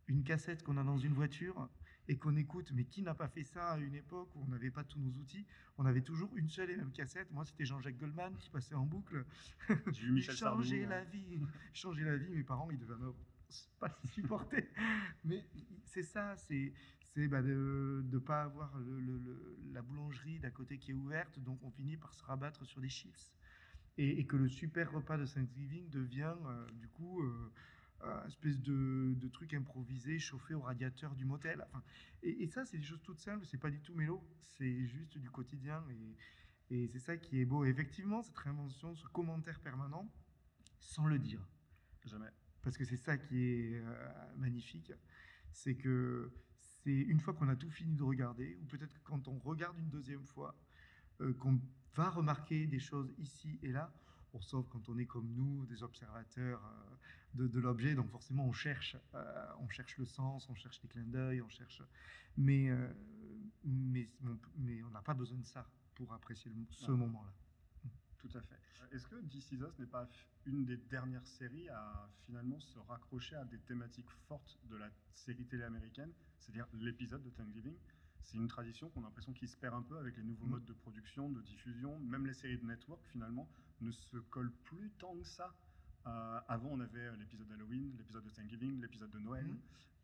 Une 0.07 0.23
cassette 0.23 0.63
qu'on 0.63 0.77
a 0.77 0.83
dans 0.83 0.97
une 0.97 1.13
voiture 1.13 1.69
et 2.07 2.17
qu'on 2.17 2.35
écoute, 2.35 2.71
mais 2.73 2.85
qui 2.85 3.01
n'a 3.03 3.13
pas 3.13 3.27
fait 3.27 3.43
ça 3.43 3.71
à 3.71 3.77
une 3.77 3.95
époque 3.95 4.35
où 4.35 4.43
on 4.43 4.47
n'avait 4.47 4.71
pas 4.71 4.83
tous 4.83 4.99
nos 4.99 5.11
outils? 5.19 5.45
On 5.77 5.85
avait 5.85 6.01
toujours 6.01 6.35
une 6.35 6.49
seule 6.49 6.69
et 6.71 6.75
même 6.77 6.91
cassette. 6.91 7.31
Moi, 7.31 7.45
c'était 7.45 7.65
Jean-Jacques 7.65 7.97
Goldman 7.97 8.35
qui 8.37 8.49
passait 8.49 8.75
en 8.75 8.85
boucle. 8.85 9.25
J'ai 9.91 10.05
vu 10.05 10.11
Michel. 10.11 10.35
Changer 10.37 10.85
la 10.85 11.03
vie, 11.03 11.39
changer 11.73 12.03
la 12.03 12.17
vie. 12.17 12.29
Mes 12.29 12.43
parents, 12.43 12.69
ils 12.71 12.79
devaient 12.79 12.95
me 12.97 13.13
pas 13.79 13.97
supporter. 14.05 14.69
Mais 15.23 15.45
c'est 15.85 16.03
ça, 16.03 16.35
c'est 16.37 16.73
c'est 17.13 17.27
bah, 17.27 17.41
de 17.41 18.05
ne 18.09 18.19
pas 18.19 18.43
avoir 18.43 18.77
le- 18.79 18.99
le- 19.01 19.17
le- 19.19 19.57
la 19.73 19.81
boulangerie 19.81 20.39
d'à 20.39 20.51
côté 20.51 20.77
qui 20.77 20.91
est 20.91 20.93
ouverte, 20.93 21.39
donc 21.39 21.61
on 21.63 21.69
finit 21.71 21.97
par 21.97 22.13
se 22.13 22.23
rabattre 22.23 22.65
sur 22.65 22.79
des 22.81 22.89
chips. 22.89 23.33
Et, 23.97 24.19
et 24.19 24.25
que 24.25 24.37
le 24.37 24.47
super 24.47 24.91
repas 24.91 25.17
de 25.17 25.25
Thanksgiving 25.25 25.89
devient 25.89 26.33
euh, 26.45 26.71
du 26.71 26.87
coup 26.87 27.21
euh, 27.21 27.51
un 28.03 28.27
espèce 28.27 28.59
de, 28.59 29.13
de 29.15 29.27
truc 29.27 29.53
improvisé 29.53 30.19
chauffé 30.19 30.53
au 30.53 30.61
radiateur 30.61 31.15
du 31.15 31.25
motel. 31.25 31.63
Enfin, 31.67 31.83
et, 32.23 32.43
et 32.43 32.47
ça, 32.47 32.65
c'est 32.65 32.77
des 32.77 32.83
choses 32.83 33.01
toutes 33.03 33.19
simples, 33.19 33.45
c'est 33.45 33.57
pas 33.59 33.69
du 33.69 33.81
tout 33.81 33.95
mélo, 33.95 34.23
c'est 34.43 34.85
juste 34.87 35.17
du 35.17 35.29
quotidien. 35.29 35.83
Et, 35.89 36.17
et 36.83 36.87
c'est 36.87 36.99
ça 36.99 37.17
qui 37.17 37.39
est 37.39 37.45
beau. 37.45 37.65
Et 37.65 37.69
effectivement, 37.69 38.21
cette 38.21 38.37
réinvention, 38.37 38.95
ce 38.95 39.07
commentaire 39.07 39.59
permanent, 39.59 40.11
sans 40.79 41.05
le 41.05 41.19
dire 41.19 41.45
Jamais. 42.05 42.31
parce 42.61 42.77
que 42.77 42.85
c'est 42.85 42.97
ça 42.97 43.17
qui 43.17 43.43
est 43.43 43.79
euh, 43.79 44.35
magnifique, 44.37 44.91
c'est 45.51 45.75
que 45.75 46.31
c'est 46.59 46.91
une 46.91 47.19
fois 47.19 47.33
qu'on 47.33 47.49
a 47.49 47.55
tout 47.55 47.69
fini 47.69 47.95
de 47.95 48.03
regarder, 48.03 48.57
ou 48.61 48.65
peut-être 48.65 48.93
que 48.93 49.03
quand 49.03 49.27
on 49.27 49.37
regarde 49.37 49.77
une 49.77 49.89
deuxième 49.89 50.25
fois, 50.25 50.55
euh, 51.19 51.33
qu'on 51.33 51.61
va 51.93 52.09
remarquer 52.09 52.65
des 52.65 52.79
choses 52.79 53.13
ici 53.19 53.59
et 53.61 53.71
là, 53.71 53.93
bon, 54.33 54.41
sauf 54.41 54.67
quand 54.69 54.87
on 54.89 54.97
est 54.97 55.05
comme 55.05 55.29
nous, 55.33 55.65
des 55.65 55.83
observateurs 55.83 56.63
euh, 56.65 56.95
de, 57.33 57.47
de 57.47 57.59
l'objet, 57.59 57.95
donc 57.95 58.09
forcément 58.09 58.45
on 58.45 58.53
cherche, 58.53 58.95
euh, 59.13 59.47
on 59.59 59.69
cherche 59.69 59.97
le 59.97 60.05
sens, 60.05 60.49
on 60.49 60.55
cherche 60.55 60.81
les 60.83 60.89
clins 60.89 61.03
d'œil, 61.07 61.41
on 61.41 61.49
cherche, 61.49 61.81
mais, 62.37 62.69
euh, 62.69 62.93
mais, 63.63 64.09
on 64.23 64.37
mais 64.57 64.83
on 64.83 64.89
n'a 64.91 65.01
pas 65.01 65.13
besoin 65.13 65.37
de 65.39 65.45
ça 65.45 65.69
pour 65.95 66.13
apprécier 66.13 66.51
le- 66.51 66.65
ce 66.71 66.91
moment-là. 66.91 67.33
Tout 68.17 68.29
à 68.37 68.41
fait. 68.41 68.59
Est-ce 68.91 69.07
que 69.07 69.15
This 69.27 69.51
Is 69.51 69.55
Us 69.55 69.79
n'est 69.79 69.87
pas 69.87 70.07
une 70.45 70.63
des 70.65 70.77
dernières 70.77 71.25
séries 71.25 71.69
à 71.69 72.07
finalement 72.25 72.59
se 72.59 72.77
raccrocher 72.77 73.35
à 73.35 73.45
des 73.45 73.59
thématiques 73.59 74.09
fortes 74.27 74.59
de 74.69 74.75
la 74.75 74.89
série 75.13 75.45
télé 75.47 75.63
américaine, 75.63 76.13
c'est-à-dire 76.39 76.67
l'épisode 76.73 77.23
de 77.23 77.29
Thanksgiving? 77.31 77.75
C'est 78.23 78.37
une 78.37 78.47
tradition 78.47 78.89
qu'on 78.89 79.01
a 79.01 79.05
l'impression 79.05 79.33
qui 79.33 79.47
se 79.47 79.57
perd 79.57 79.73
un 79.75 79.81
peu 79.81 79.97
avec 79.97 80.15
les 80.17 80.23
nouveaux 80.23 80.45
Mm. 80.45 80.49
modes 80.51 80.65
de 80.65 80.73
production, 80.73 81.29
de 81.29 81.41
diffusion. 81.41 81.99
Même 81.99 82.25
les 82.25 82.33
séries 82.33 82.57
de 82.57 82.65
network, 82.65 83.01
finalement, 83.11 83.47
ne 83.81 83.91
se 83.91 84.17
collent 84.17 84.53
plus 84.63 84.89
tant 84.99 85.15
que 85.17 85.25
ça. 85.25 85.53
Euh, 86.07 86.39
avant, 86.47 86.69
on 86.71 86.79
avait 86.79 87.15
l'épisode 87.17 87.47
d'Halloween, 87.47 87.93
l'épisode 87.97 88.23
de 88.23 88.29
Thanksgiving, 88.29 88.79
l'épisode 88.81 89.11
de 89.11 89.19
Noël. 89.19 89.45
Mm. 89.45 89.59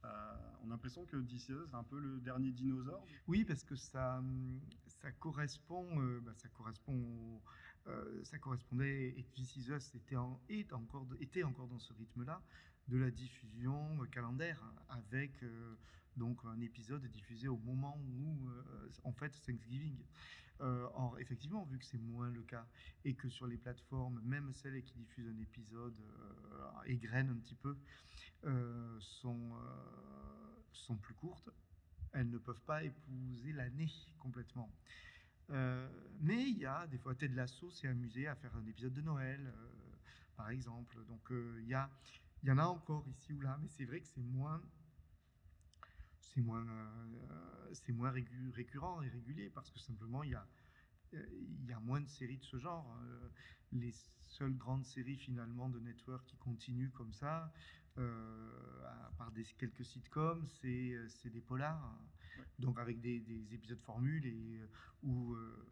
Euh, 0.05 0.35
on 0.63 0.67
a 0.67 0.69
l'impression 0.71 1.05
que 1.05 1.17
Us, 1.17 1.67
c'est 1.67 1.75
un 1.75 1.83
peu 1.83 1.99
le 1.99 2.19
dernier 2.19 2.51
dinosaure. 2.51 3.03
Oui, 3.27 3.45
parce 3.45 3.63
que 3.63 3.75
ça, 3.75 4.21
ça 4.87 5.11
correspond, 5.13 5.85
euh, 6.01 6.19
bah, 6.21 6.33
ça 6.35 6.47
correspond, 6.49 6.93
au- 6.93 7.41
euh, 7.89 8.23
ça 8.23 8.37
correspondait. 8.37 9.09
Et 9.17 9.23
This 9.33 9.55
Is 9.57 9.71
Us 9.71 9.95
était, 9.95 10.15
en- 10.15 10.39
encore, 10.71 11.07
était 11.19 11.43
encore 11.43 11.67
dans 11.67 11.79
ce 11.79 11.93
rythme-là 11.93 12.41
de 12.87 12.97
la 12.97 13.11
diffusion 13.11 14.01
euh, 14.01 14.05
calendaire 14.05 14.61
hein, 14.63 14.95
avec 15.09 15.31
euh, 15.43 15.75
donc 16.15 16.39
un 16.45 16.59
épisode 16.61 17.05
diffusé 17.07 17.47
au 17.47 17.57
moment 17.57 17.99
où 18.19 18.49
euh, 18.49 18.89
en 19.03 19.11
fait 19.13 19.31
Thanksgiving. 19.45 19.97
Or, 20.59 21.19
effectivement, 21.19 21.65
vu 21.65 21.77
que 21.77 21.85
c'est 21.85 21.99
moins 21.99 22.31
le 22.31 22.41
cas 22.41 22.65
et 23.05 23.13
que 23.13 23.29
sur 23.29 23.45
les 23.45 23.57
plateformes, 23.57 24.19
même 24.23 24.51
celles 24.55 24.81
qui 24.81 24.95
diffusent 24.95 25.27
un 25.27 25.39
épisode 25.39 25.93
égrènent 26.87 27.29
un 27.29 27.35
petit 27.35 27.53
peu, 27.53 27.77
sont, 28.99 29.51
sont 30.71 30.95
plus 30.95 31.13
courtes, 31.13 31.51
elles 32.11 32.31
ne 32.31 32.39
peuvent 32.39 32.63
pas 32.65 32.83
épouser 32.83 33.53
l'année 33.53 33.91
complètement. 34.17 34.71
Mais 35.49 36.49
il 36.49 36.57
y 36.57 36.65
a 36.65 36.87
des 36.87 36.97
fois, 36.97 37.13
Ted 37.13 37.35
Lasso 37.35 37.69
s'est 37.69 37.87
amusé 37.87 38.25
à 38.25 38.33
faire 38.33 38.55
un 38.55 38.65
épisode 38.65 38.95
de 38.95 39.01
Noël, 39.01 39.53
par 40.35 40.49
exemple. 40.49 40.97
Donc 41.07 41.21
il 41.29 41.67
y, 41.67 41.75
a, 41.75 41.87
il 42.43 42.49
y 42.49 42.51
en 42.51 42.57
a 42.57 42.65
encore 42.65 43.07
ici 43.07 43.33
ou 43.33 43.41
là, 43.41 43.57
mais 43.61 43.67
c'est 43.69 43.85
vrai 43.85 43.99
que 43.99 44.07
c'est 44.07 44.21
moins, 44.21 44.61
c'est 46.19 46.41
moins, 46.41 46.65
euh, 46.67 47.69
c'est 47.73 47.91
moins 47.91 48.11
récurrent 48.53 49.01
et 49.01 49.09
régulier 49.09 49.49
parce 49.49 49.71
que 49.71 49.79
simplement 49.79 50.23
il 50.23 50.31
y 50.31 50.35
a, 50.35 50.47
euh, 51.13 51.25
il 51.31 51.65
y 51.65 51.73
a 51.73 51.79
moins 51.79 52.01
de 52.01 52.07
séries 52.07 52.37
de 52.37 52.43
ce 52.43 52.57
genre. 52.57 52.97
Euh, 53.03 53.29
les 53.73 53.93
seules 54.27 54.55
grandes 54.57 54.85
séries 54.85 55.17
finalement 55.17 55.69
de 55.69 55.79
network 55.79 56.25
qui 56.25 56.37
continuent 56.37 56.91
comme 56.91 57.11
ça, 57.11 57.51
euh, 57.97 58.85
à 58.85 59.11
part 59.17 59.31
des, 59.31 59.43
quelques 59.57 59.85
sitcoms, 59.85 60.45
c'est 60.61 60.95
c'est 61.09 61.29
des 61.29 61.41
polars. 61.41 61.99
Donc 62.59 62.79
avec 62.79 63.01
des, 63.01 63.19
des 63.19 63.53
épisodes 63.53 63.81
formules 63.81 64.25
et 64.25 64.61
où 65.03 65.33
euh, 65.33 65.67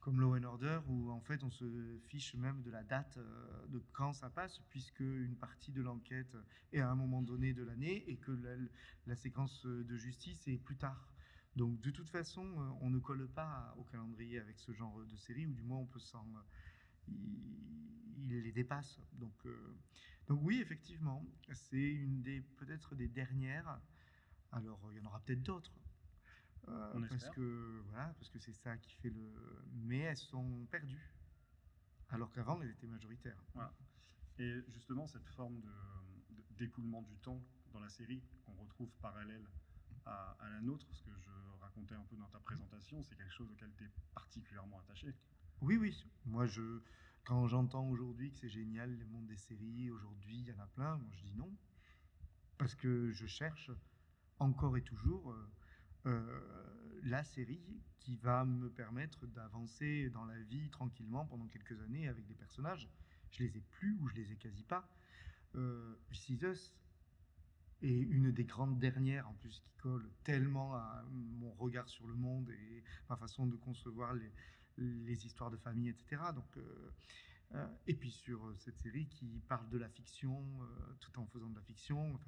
comme 0.00 0.20
Law 0.20 0.36
and 0.36 0.44
Order 0.44 0.80
où 0.86 1.10
en 1.10 1.20
fait 1.20 1.42
on 1.42 1.50
se 1.50 1.64
fiche 2.06 2.34
même 2.34 2.62
de 2.62 2.70
la 2.70 2.82
date 2.82 3.16
euh, 3.18 3.66
de 3.68 3.82
quand 3.92 4.12
ça 4.12 4.30
passe 4.30 4.60
puisque 4.70 5.00
une 5.00 5.36
partie 5.36 5.72
de 5.72 5.82
l'enquête 5.82 6.36
est 6.72 6.80
à 6.80 6.90
un 6.90 6.94
moment 6.94 7.22
donné 7.22 7.52
de 7.52 7.62
l'année 7.62 8.04
et 8.08 8.16
que 8.16 8.32
la, 9.06 9.16
séquence 9.16 9.66
de 9.66 9.96
justice 9.96 10.46
est 10.46 10.58
plus 10.58 10.76
tard. 10.76 11.12
Donc 11.56 11.80
de 11.80 11.90
toute 11.90 12.08
façon, 12.08 12.44
euh, 12.44 12.70
on 12.80 12.90
ne 12.90 12.98
colle 12.98 13.28
pas 13.28 13.74
au 13.78 13.84
calendrier 13.84 14.38
avec 14.38 14.58
ce 14.58 14.72
genre 14.72 15.04
de 15.04 15.16
série 15.16 15.46
ou 15.46 15.52
du 15.52 15.62
moins 15.62 15.78
on 15.78 15.86
peut 15.86 15.98
s'en 15.98 16.26
il, 17.08 18.28
les 18.28 18.52
dépasse. 18.52 19.00
Donc 19.14 19.34
euh, 19.46 19.76
donc 20.28 20.40
oui, 20.42 20.60
effectivement, 20.60 21.26
c'est 21.52 21.76
une 21.76 22.22
des 22.22 22.40
peut-être 22.40 22.94
des 22.94 23.08
dernières. 23.08 23.80
Alors 24.52 24.80
il 24.92 24.98
y 24.98 25.00
en 25.00 25.06
aura 25.06 25.20
peut-être 25.20 25.42
d'autres. 25.42 25.72
Euh, 26.68 26.92
On 26.94 27.02
parce 27.02 27.28
que 27.30 27.80
voilà, 27.88 28.14
parce 28.18 28.28
que 28.30 28.38
c'est 28.38 28.52
ça 28.52 28.76
qui 28.78 28.92
fait 28.94 29.10
le. 29.10 29.32
Mais 29.74 29.98
elles 30.00 30.16
sont 30.16 30.66
perdues, 30.70 31.14
alors 32.10 32.30
qu'avant 32.32 32.60
elles 32.62 32.70
étaient 32.70 32.86
majoritaires. 32.86 33.42
Voilà. 33.54 33.72
Et 34.38 34.62
justement, 34.68 35.06
cette 35.06 35.26
forme 35.28 35.60
de- 35.60 36.56
d'écoulement 36.56 37.02
du 37.02 37.16
temps 37.18 37.42
dans 37.72 37.80
la 37.80 37.88
série 37.88 38.22
qu'on 38.44 38.52
retrouve 38.54 38.90
parallèle 39.00 39.46
à, 40.04 40.36
à 40.40 40.50
la 40.50 40.60
nôtre, 40.60 40.86
ce 40.92 41.02
que 41.02 41.10
je 41.16 41.30
racontais 41.60 41.94
un 41.94 42.04
peu 42.04 42.16
dans 42.16 42.28
ta 42.28 42.38
présentation, 42.40 43.02
c'est 43.02 43.16
quelque 43.16 43.32
chose 43.32 43.50
auquel 43.50 43.72
tu 43.76 43.84
es 43.84 43.90
particulièrement 44.14 44.78
attaché. 44.80 45.14
Oui, 45.60 45.76
oui. 45.76 46.04
Moi, 46.24 46.46
je, 46.46 46.80
quand 47.24 47.46
j'entends 47.46 47.88
aujourd'hui 47.88 48.30
que 48.30 48.38
c'est 48.38 48.48
génial 48.48 48.96
le 48.96 49.04
monde 49.06 49.26
des 49.26 49.36
séries, 49.36 49.90
aujourd'hui 49.90 50.38
il 50.38 50.46
y 50.46 50.52
en 50.52 50.58
a 50.60 50.66
plein, 50.68 50.96
moi 50.98 51.10
je 51.16 51.22
dis 51.24 51.34
non. 51.34 51.50
Parce 52.58 52.74
que 52.74 53.12
je 53.12 53.26
cherche 53.26 53.70
encore 54.38 54.76
et 54.76 54.82
toujours 54.82 55.30
euh, 55.32 55.50
la 56.04 57.24
série 57.24 57.60
qui 58.00 58.16
va 58.16 58.44
me 58.44 58.70
permettre 58.70 59.26
d'avancer 59.26 60.10
dans 60.10 60.24
la 60.24 60.38
vie 60.38 60.70
tranquillement 60.70 61.26
pendant 61.26 61.46
quelques 61.46 61.80
années 61.82 62.08
avec 62.08 62.26
des 62.26 62.34
personnages. 62.34 62.88
Je 63.30 63.42
les 63.42 63.56
ai 63.56 63.60
plus 63.60 63.96
ou 64.00 64.08
je 64.08 64.14
les 64.14 64.32
ai 64.32 64.36
quasi 64.36 64.62
pas. 64.62 64.88
Euh, 65.54 65.94
Us 66.10 66.74
est 67.82 67.88
une 67.88 68.32
des 68.32 68.44
grandes 68.44 68.78
dernières 68.78 69.28
en 69.28 69.34
plus 69.34 69.60
qui 69.60 69.72
colle 69.76 70.08
tellement 70.24 70.74
à 70.74 71.04
mon 71.10 71.52
regard 71.52 71.88
sur 71.88 72.06
le 72.06 72.14
monde 72.14 72.50
et 72.50 72.82
ma 73.08 73.16
façon 73.16 73.46
de 73.46 73.56
concevoir 73.56 74.14
les, 74.78 75.26
histoires 75.26 75.50
de 75.50 75.56
famille, 75.56 75.88
etc. 75.88 76.22
Donc, 76.34 76.56
euh, 76.56 76.90
euh, 77.54 77.66
et 77.86 77.94
puis 77.94 78.10
sur 78.10 78.44
euh, 78.46 78.54
cette 78.58 78.78
série 78.78 79.06
qui 79.06 79.42
parle 79.48 79.68
de 79.70 79.78
la 79.78 79.88
fiction 79.88 80.44
euh, 80.60 80.66
tout 81.00 81.18
en 81.18 81.26
faisant 81.26 81.48
de 81.48 81.56
la 81.56 81.62
fiction. 81.62 82.18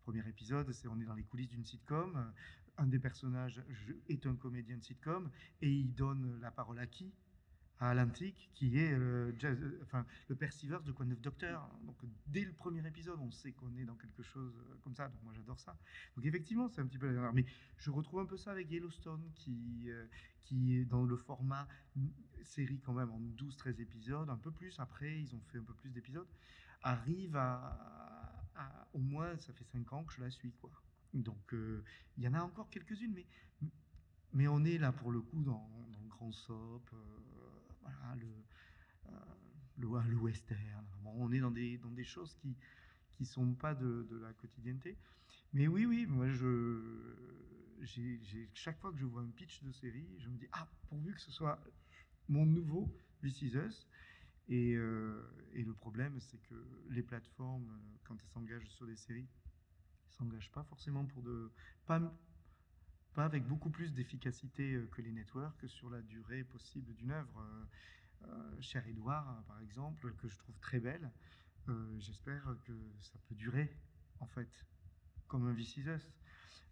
Premier 0.00 0.26
épisode, 0.28 0.72
c'est 0.72 0.88
on 0.88 1.00
est 1.00 1.04
dans 1.04 1.14
les 1.14 1.24
coulisses 1.24 1.50
d'une 1.50 1.64
sitcom. 1.64 2.32
Un 2.78 2.86
des 2.86 2.98
personnages 2.98 3.62
est 4.08 4.26
un 4.26 4.34
comédien 4.34 4.76
de 4.76 4.82
sitcom 4.82 5.30
et 5.60 5.70
il 5.70 5.94
donne 5.94 6.38
la 6.40 6.50
parole 6.50 6.78
à 6.78 6.86
qui? 6.86 7.12
À 7.82 7.94
l'antique, 7.94 8.50
qui 8.54 8.76
est 8.78 8.92
euh, 8.92 9.32
Jazz- 9.38 9.58
euh, 9.62 9.80
enfin, 9.82 10.04
le 10.28 10.36
Percivers 10.36 10.82
de 10.82 10.92
Quoi 10.92 11.06
Neuf 11.06 11.20
Docteur. 11.22 11.66
Donc 11.86 11.96
dès 12.26 12.44
le 12.44 12.52
premier 12.52 12.86
épisode, 12.86 13.18
on 13.20 13.30
sait 13.30 13.52
qu'on 13.52 13.74
est 13.76 13.84
dans 13.86 13.96
quelque 13.96 14.22
chose 14.22 14.54
euh, 14.58 14.76
comme 14.82 14.94
ça. 14.94 15.08
Donc 15.08 15.22
moi 15.22 15.32
j'adore 15.34 15.58
ça. 15.58 15.78
Donc 16.14 16.26
effectivement, 16.26 16.68
c'est 16.68 16.82
un 16.82 16.86
petit 16.86 16.98
peu 16.98 17.06
la 17.06 17.14
dernière. 17.14 17.32
Mais 17.32 17.46
je 17.78 17.90
retrouve 17.90 18.20
un 18.20 18.26
peu 18.26 18.36
ça 18.36 18.50
avec 18.50 18.70
Yellowstone, 18.70 19.30
qui, 19.34 19.88
qui 20.44 20.76
est 20.76 20.84
dans 20.84 21.04
le 21.04 21.16
format 21.16 21.66
série 22.42 22.80
quand 22.80 22.92
même 22.92 23.10
en 23.10 23.20
12-13 23.20 23.80
épisodes, 23.80 24.28
un 24.28 24.36
peu 24.36 24.50
plus. 24.50 24.78
Après, 24.78 25.18
ils 25.18 25.34
ont 25.34 25.40
fait 25.40 25.58
un 25.58 25.64
peu 25.64 25.74
plus 25.74 25.90
d'épisodes. 25.90 26.28
Arrive 26.82 27.34
à, 27.36 28.44
Au 28.92 28.98
moins, 28.98 29.36
ça 29.38 29.52
fait 29.54 29.64
5 29.64 29.90
ans 29.94 30.04
que 30.04 30.12
je 30.12 30.20
la 30.20 30.30
suis, 30.30 30.52
quoi. 30.52 30.70
Donc 31.14 31.54
il 31.54 32.22
y 32.24 32.28
en 32.28 32.34
a 32.34 32.42
encore 32.42 32.68
quelques-unes, 32.70 33.12
mais, 33.14 33.26
mais 34.32 34.48
on 34.48 34.64
est 34.64 34.78
là 34.78 34.92
pour 34.92 35.10
le 35.12 35.20
coup 35.20 35.42
dans, 35.42 35.68
dans 35.92 36.00
le 36.02 36.08
grand 36.08 36.32
soap, 36.32 36.88
euh, 36.92 36.96
voilà, 37.82 38.14
le, 38.16 38.28
euh, 39.06 39.10
le, 39.76 39.88
le 40.10 40.16
western. 40.16 40.86
Bon, 41.02 41.12
on 41.16 41.32
est 41.32 41.40
dans 41.40 41.50
des, 41.50 41.78
dans 41.78 41.90
des 41.90 42.04
choses 42.04 42.34
qui 42.34 42.56
qui 43.14 43.26
sont 43.26 43.54
pas 43.54 43.74
de, 43.74 44.06
de 44.10 44.16
la 44.18 44.32
quotidienneté. 44.34 44.98
Mais 45.52 45.68
oui, 45.68 45.86
oui, 45.86 46.06
moi 46.06 46.28
je 46.30 47.16
j'ai- 47.80 48.50
chaque 48.54 48.78
fois 48.80 48.92
que 48.92 48.98
je 48.98 49.06
vois 49.06 49.22
un 49.22 49.30
pitch 49.30 49.62
de 49.62 49.72
série, 49.72 50.08
je 50.18 50.28
me 50.28 50.38
dis 50.38 50.48
ah 50.52 50.70
pourvu 50.88 51.14
que 51.14 51.20
ce 51.20 51.32
soit 51.32 51.62
mon 52.28 52.46
nouveau 52.46 52.94
This 53.22 53.42
Is 53.42 53.56
Us. 53.56 53.88
Et, 54.48 54.74
euh, 54.76 55.22
et 55.52 55.62
le 55.64 55.74
problème, 55.74 56.20
c'est 56.20 56.38
que 56.42 56.54
les 56.90 57.02
plateformes, 57.02 57.70
euh, 57.70 57.98
quand 58.04 58.16
elles 58.22 58.28
s'engagent 58.30 58.68
sur 58.68 58.86
des 58.86 58.96
séries, 58.96 59.28
s'engagent 60.08 60.52
pas 60.52 60.64
forcément 60.64 61.06
pour 61.06 61.22
de 61.22 61.52
pas 63.14 63.24
avec 63.24 63.44
beaucoup 63.46 63.70
plus 63.70 63.92
d'efficacité 63.92 64.74
euh, 64.74 64.86
que 64.88 65.02
les 65.02 65.12
networks 65.12 65.68
sur 65.68 65.90
la 65.90 66.02
durée 66.02 66.44
possible 66.44 66.94
d'une 66.94 67.10
œuvre. 67.10 67.40
Euh, 67.40 67.64
euh, 68.28 68.60
Cher 68.60 68.86
Edouard, 68.86 69.42
par 69.46 69.60
exemple, 69.60 70.14
que 70.16 70.28
je 70.28 70.36
trouve 70.36 70.58
très 70.60 70.78
belle, 70.78 71.10
euh, 71.68 71.98
j'espère 71.98 72.44
que 72.66 72.72
ça 73.00 73.18
peut 73.28 73.34
durer, 73.34 73.74
en 74.20 74.26
fait, 74.26 74.66
comme 75.26 75.46
un 75.48 75.54
This 75.54 75.78
Is 75.78 75.86
Us. 75.88 76.12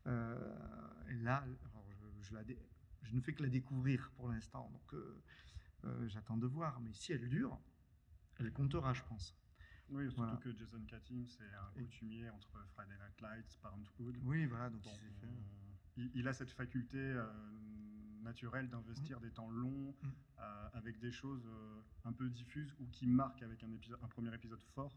Euh, 0.06 1.08
et 1.08 1.14
là, 1.14 1.38
alors, 1.64 1.86
je, 1.90 2.04
je 2.22 2.34
la 2.34 2.44
dé- 2.44 2.58
je 3.02 3.14
ne 3.14 3.20
fais 3.22 3.32
que 3.32 3.42
la 3.42 3.48
découvrir 3.48 4.10
pour 4.16 4.28
l'instant, 4.28 4.70
donc 4.70 6.06
j'attends 6.08 6.36
de 6.36 6.46
voir. 6.46 6.80
Mais 6.80 6.92
si 6.92 7.12
elle 7.12 7.28
dure, 7.28 7.58
elle 8.38 8.52
comptera, 8.52 8.92
je 8.92 9.02
pense. 9.04 9.34
Oui, 9.90 10.04
surtout 10.04 10.16
Voilà. 10.20 10.36
que 10.42 10.54
Jason 10.54 10.84
Katim, 10.86 11.26
c'est 11.26 11.44
un 11.54 11.72
Et- 11.76 11.84
coutumier 11.84 12.28
entre 12.28 12.62
Friday 12.74 12.96
Night 12.98 13.20
Lights, 13.22 13.58
Parenthood. 13.62 14.18
Oui, 14.22 14.44
voilà, 14.44 14.68
donc 14.68 14.82
Bon, 14.82 14.90
il 16.14 16.28
a 16.28 16.32
cette 16.32 16.50
faculté 16.50 16.98
euh, 16.98 17.24
naturelle 18.22 18.68
d'investir 18.68 19.20
des 19.20 19.30
temps 19.30 19.50
longs 19.50 19.94
Mm. 20.02 20.08
euh, 20.40 20.68
avec 20.74 20.98
des 21.00 21.10
choses 21.10 21.44
euh, 21.46 21.80
un 22.04 22.12
peu 22.12 22.28
diffuses 22.30 22.74
ou 22.78 22.86
qui 22.88 23.06
marquent 23.06 23.42
avec 23.42 23.62
un, 23.64 23.72
épisode, 23.72 23.98
un 24.02 24.08
premier 24.08 24.32
épisode 24.34 24.62
fort. 24.74 24.96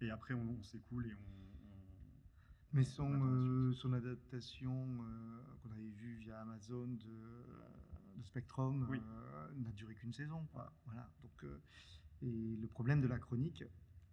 Et 0.00 0.10
après, 0.10 0.34
on, 0.34 0.56
on 0.58 0.62
s'écoule 0.62 1.06
et 1.06 1.14
on. 1.14 1.16
on- 1.18 2.72
Mais 2.72 2.82
on 2.82 3.72
son, 3.72 3.92
euh, 3.92 3.96
adaptation 3.96 5.02
euh, 5.02 5.38
qu'on 5.62 5.70
avait 5.70 5.88
vue 5.88 6.16
via 6.16 6.40
Amazon 6.40 6.86
de, 6.88 8.18
de 8.18 8.22
Spectrum 8.24 8.86
Oui. 8.90 9.00
euh, 9.00 9.48
n'a 9.56 9.70
duré 9.72 9.94
qu'une 9.94 10.12
saison. 10.12 10.44
Quoi. 10.52 10.70
Voilà. 10.84 11.10
Donc, 11.22 11.50
et 12.22 12.56
le 12.56 12.66
problème 12.66 13.00
de 13.00 13.06
la 13.08 13.18
chronique, 13.18 13.64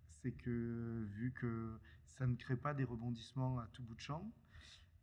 c'est 0.07 0.31
que 0.33 1.05
vu 1.11 1.31
que 1.33 1.77
ça 2.05 2.27
ne 2.27 2.35
crée 2.35 2.55
pas 2.57 2.73
des 2.73 2.83
rebondissements 2.83 3.59
à 3.59 3.67
tout 3.67 3.83
bout 3.83 3.95
de 3.95 3.99
champ, 4.01 4.31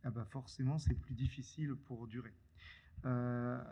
eh 0.04 0.10
ben 0.10 0.24
forcément 0.24 0.78
c'est 0.78 0.94
plus 0.94 1.14
difficile 1.14 1.74
pour 1.74 2.06
durer. 2.06 2.34
Euh, 3.04 3.62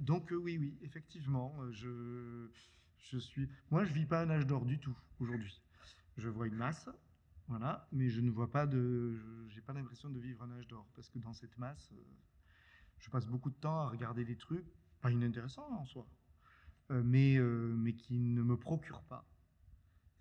donc 0.00 0.32
euh, 0.32 0.36
oui, 0.36 0.58
oui, 0.58 0.78
effectivement, 0.82 1.54
euh, 1.60 1.70
je, 1.72 2.48
je 2.98 3.18
suis... 3.18 3.48
Moi, 3.70 3.84
je 3.84 3.92
vis 3.92 4.06
pas 4.06 4.22
un 4.22 4.30
âge 4.30 4.46
d'or 4.46 4.64
du 4.64 4.78
tout 4.78 4.96
aujourd'hui. 5.20 5.60
Je 6.16 6.28
vois 6.28 6.46
une 6.46 6.54
masse, 6.54 6.88
voilà, 7.48 7.88
mais 7.92 8.08
je 8.08 8.20
ne 8.20 8.30
vois 8.30 8.50
pas 8.50 8.66
de, 8.66 9.48
j'ai 9.48 9.60
pas 9.60 9.72
l'impression 9.72 10.10
de 10.10 10.18
vivre 10.18 10.42
un 10.42 10.50
âge 10.52 10.68
d'or 10.68 10.86
parce 10.94 11.08
que 11.08 11.18
dans 11.18 11.32
cette 11.32 11.56
masse, 11.58 11.92
je 12.98 13.10
passe 13.10 13.26
beaucoup 13.26 13.50
de 13.50 13.56
temps 13.56 13.80
à 13.80 13.88
regarder 13.88 14.24
des 14.24 14.36
trucs 14.36 14.66
pas 15.00 15.10
inintéressants 15.10 15.68
en 15.72 15.84
soi, 15.84 16.06
mais 16.90 17.38
mais 17.40 17.94
qui 17.94 18.18
ne 18.18 18.42
me 18.42 18.56
procurent 18.58 19.02
pas 19.04 19.26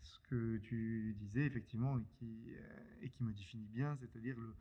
ce 0.02 0.18
que 0.22 0.58
tu 0.60 1.14
disais 1.20 1.46
effectivement 1.46 2.00
et 2.00 2.06
qui 2.06 2.54
et 3.02 3.10
qui 3.10 3.24
me 3.24 3.34
définit 3.34 3.68
bien, 3.68 3.98
c'est-à-dire 3.98 4.40
le, 4.40 4.56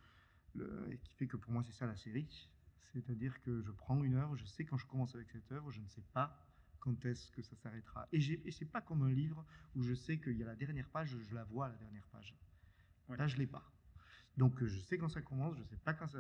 le 0.55 0.93
et 0.93 0.99
qui 0.99 1.13
fait 1.15 1.27
que 1.29 1.37
pour 1.37 1.53
moi 1.53 1.63
c'est 1.63 1.73
ça 1.73 1.87
la 1.87 1.97
série, 1.97 2.51
c'est-à-dire 2.93 3.41
que 3.43 3.61
je 3.63 3.71
prends 3.71 4.03
une 4.03 4.15
œuvre, 4.17 4.37
je 4.37 4.45
sais 4.47 4.65
quand 4.65 4.77
je 4.77 4.87
commence 4.87 5.15
avec 5.15 5.31
cette 5.31 5.51
œuvre, 5.53 5.71
je 5.71 5.81
ne 5.81 5.87
sais 5.89 6.03
pas 6.13 6.47
quand 6.81 7.05
est-ce 7.05 7.31
que 7.31 7.43
ça 7.43 7.57
s'arrêtera. 7.57 8.09
Et, 8.13 8.19
et 8.19 8.51
c'est 8.51 8.67
pas 8.71 8.81
comme 8.81 9.03
un 9.03 9.13
livre 9.13 9.47
où 9.75 9.83
je 9.83 9.95
sais 9.95 10.19
qu'il 10.21 10.37
y 10.39 10.43
a 10.43 10.47
la 10.47 10.57
dernière 10.57 10.89
page, 10.91 11.19
je 11.21 11.35
la 11.35 11.45
vois 11.45 11.67
à 11.67 11.69
la 11.69 11.77
dernière 11.77 12.07
page. 12.09 12.37
Ouais. 13.09 13.17
Là, 13.17 13.27
je 13.27 13.37
l'ai 13.37 13.47
pas. 13.47 13.71
Donc, 14.37 14.65
je 14.65 14.79
sais 14.81 14.97
quand 14.99 15.09
ça 15.09 15.23
commence, 15.23 15.57
je 15.59 15.65
sais 15.65 15.77
pas 15.77 15.95
quand 15.95 16.09
ça 16.09 16.19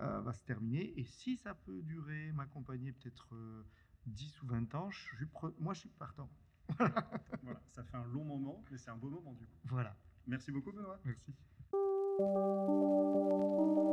euh, 0.00 0.20
va 0.22 0.32
se 0.32 0.44
terminer. 0.44 0.98
Et 0.98 1.04
si 1.04 1.36
ça 1.36 1.54
peut 1.54 1.82
durer, 1.82 2.32
m'accompagner 2.32 2.92
peut-être 2.92 3.34
euh, 3.34 3.68
10 4.06 4.42
ou 4.42 4.46
20 4.46 4.74
ans, 4.74 4.90
je 4.90 4.98
suis 5.16 5.26
pre- 5.26 5.54
moi, 5.58 5.74
je 5.74 5.80
suis 5.80 5.88
partant. 5.90 6.30
Voilà, 7.42 7.60
ça 7.68 7.84
fait 7.84 7.96
un 7.96 8.06
long 8.06 8.24
moment, 8.24 8.64
mais 8.70 8.78
c'est 8.78 8.90
un 8.90 8.96
beau 8.96 9.10
moment 9.10 9.34
du 9.34 9.46
coup. 9.46 9.58
Voilà. 9.64 9.96
Merci 10.26 10.52
beaucoup, 10.52 10.72
Benoît. 10.72 11.00
Merci. 11.04 11.34
Thank 12.20 12.36
you. 12.36 13.89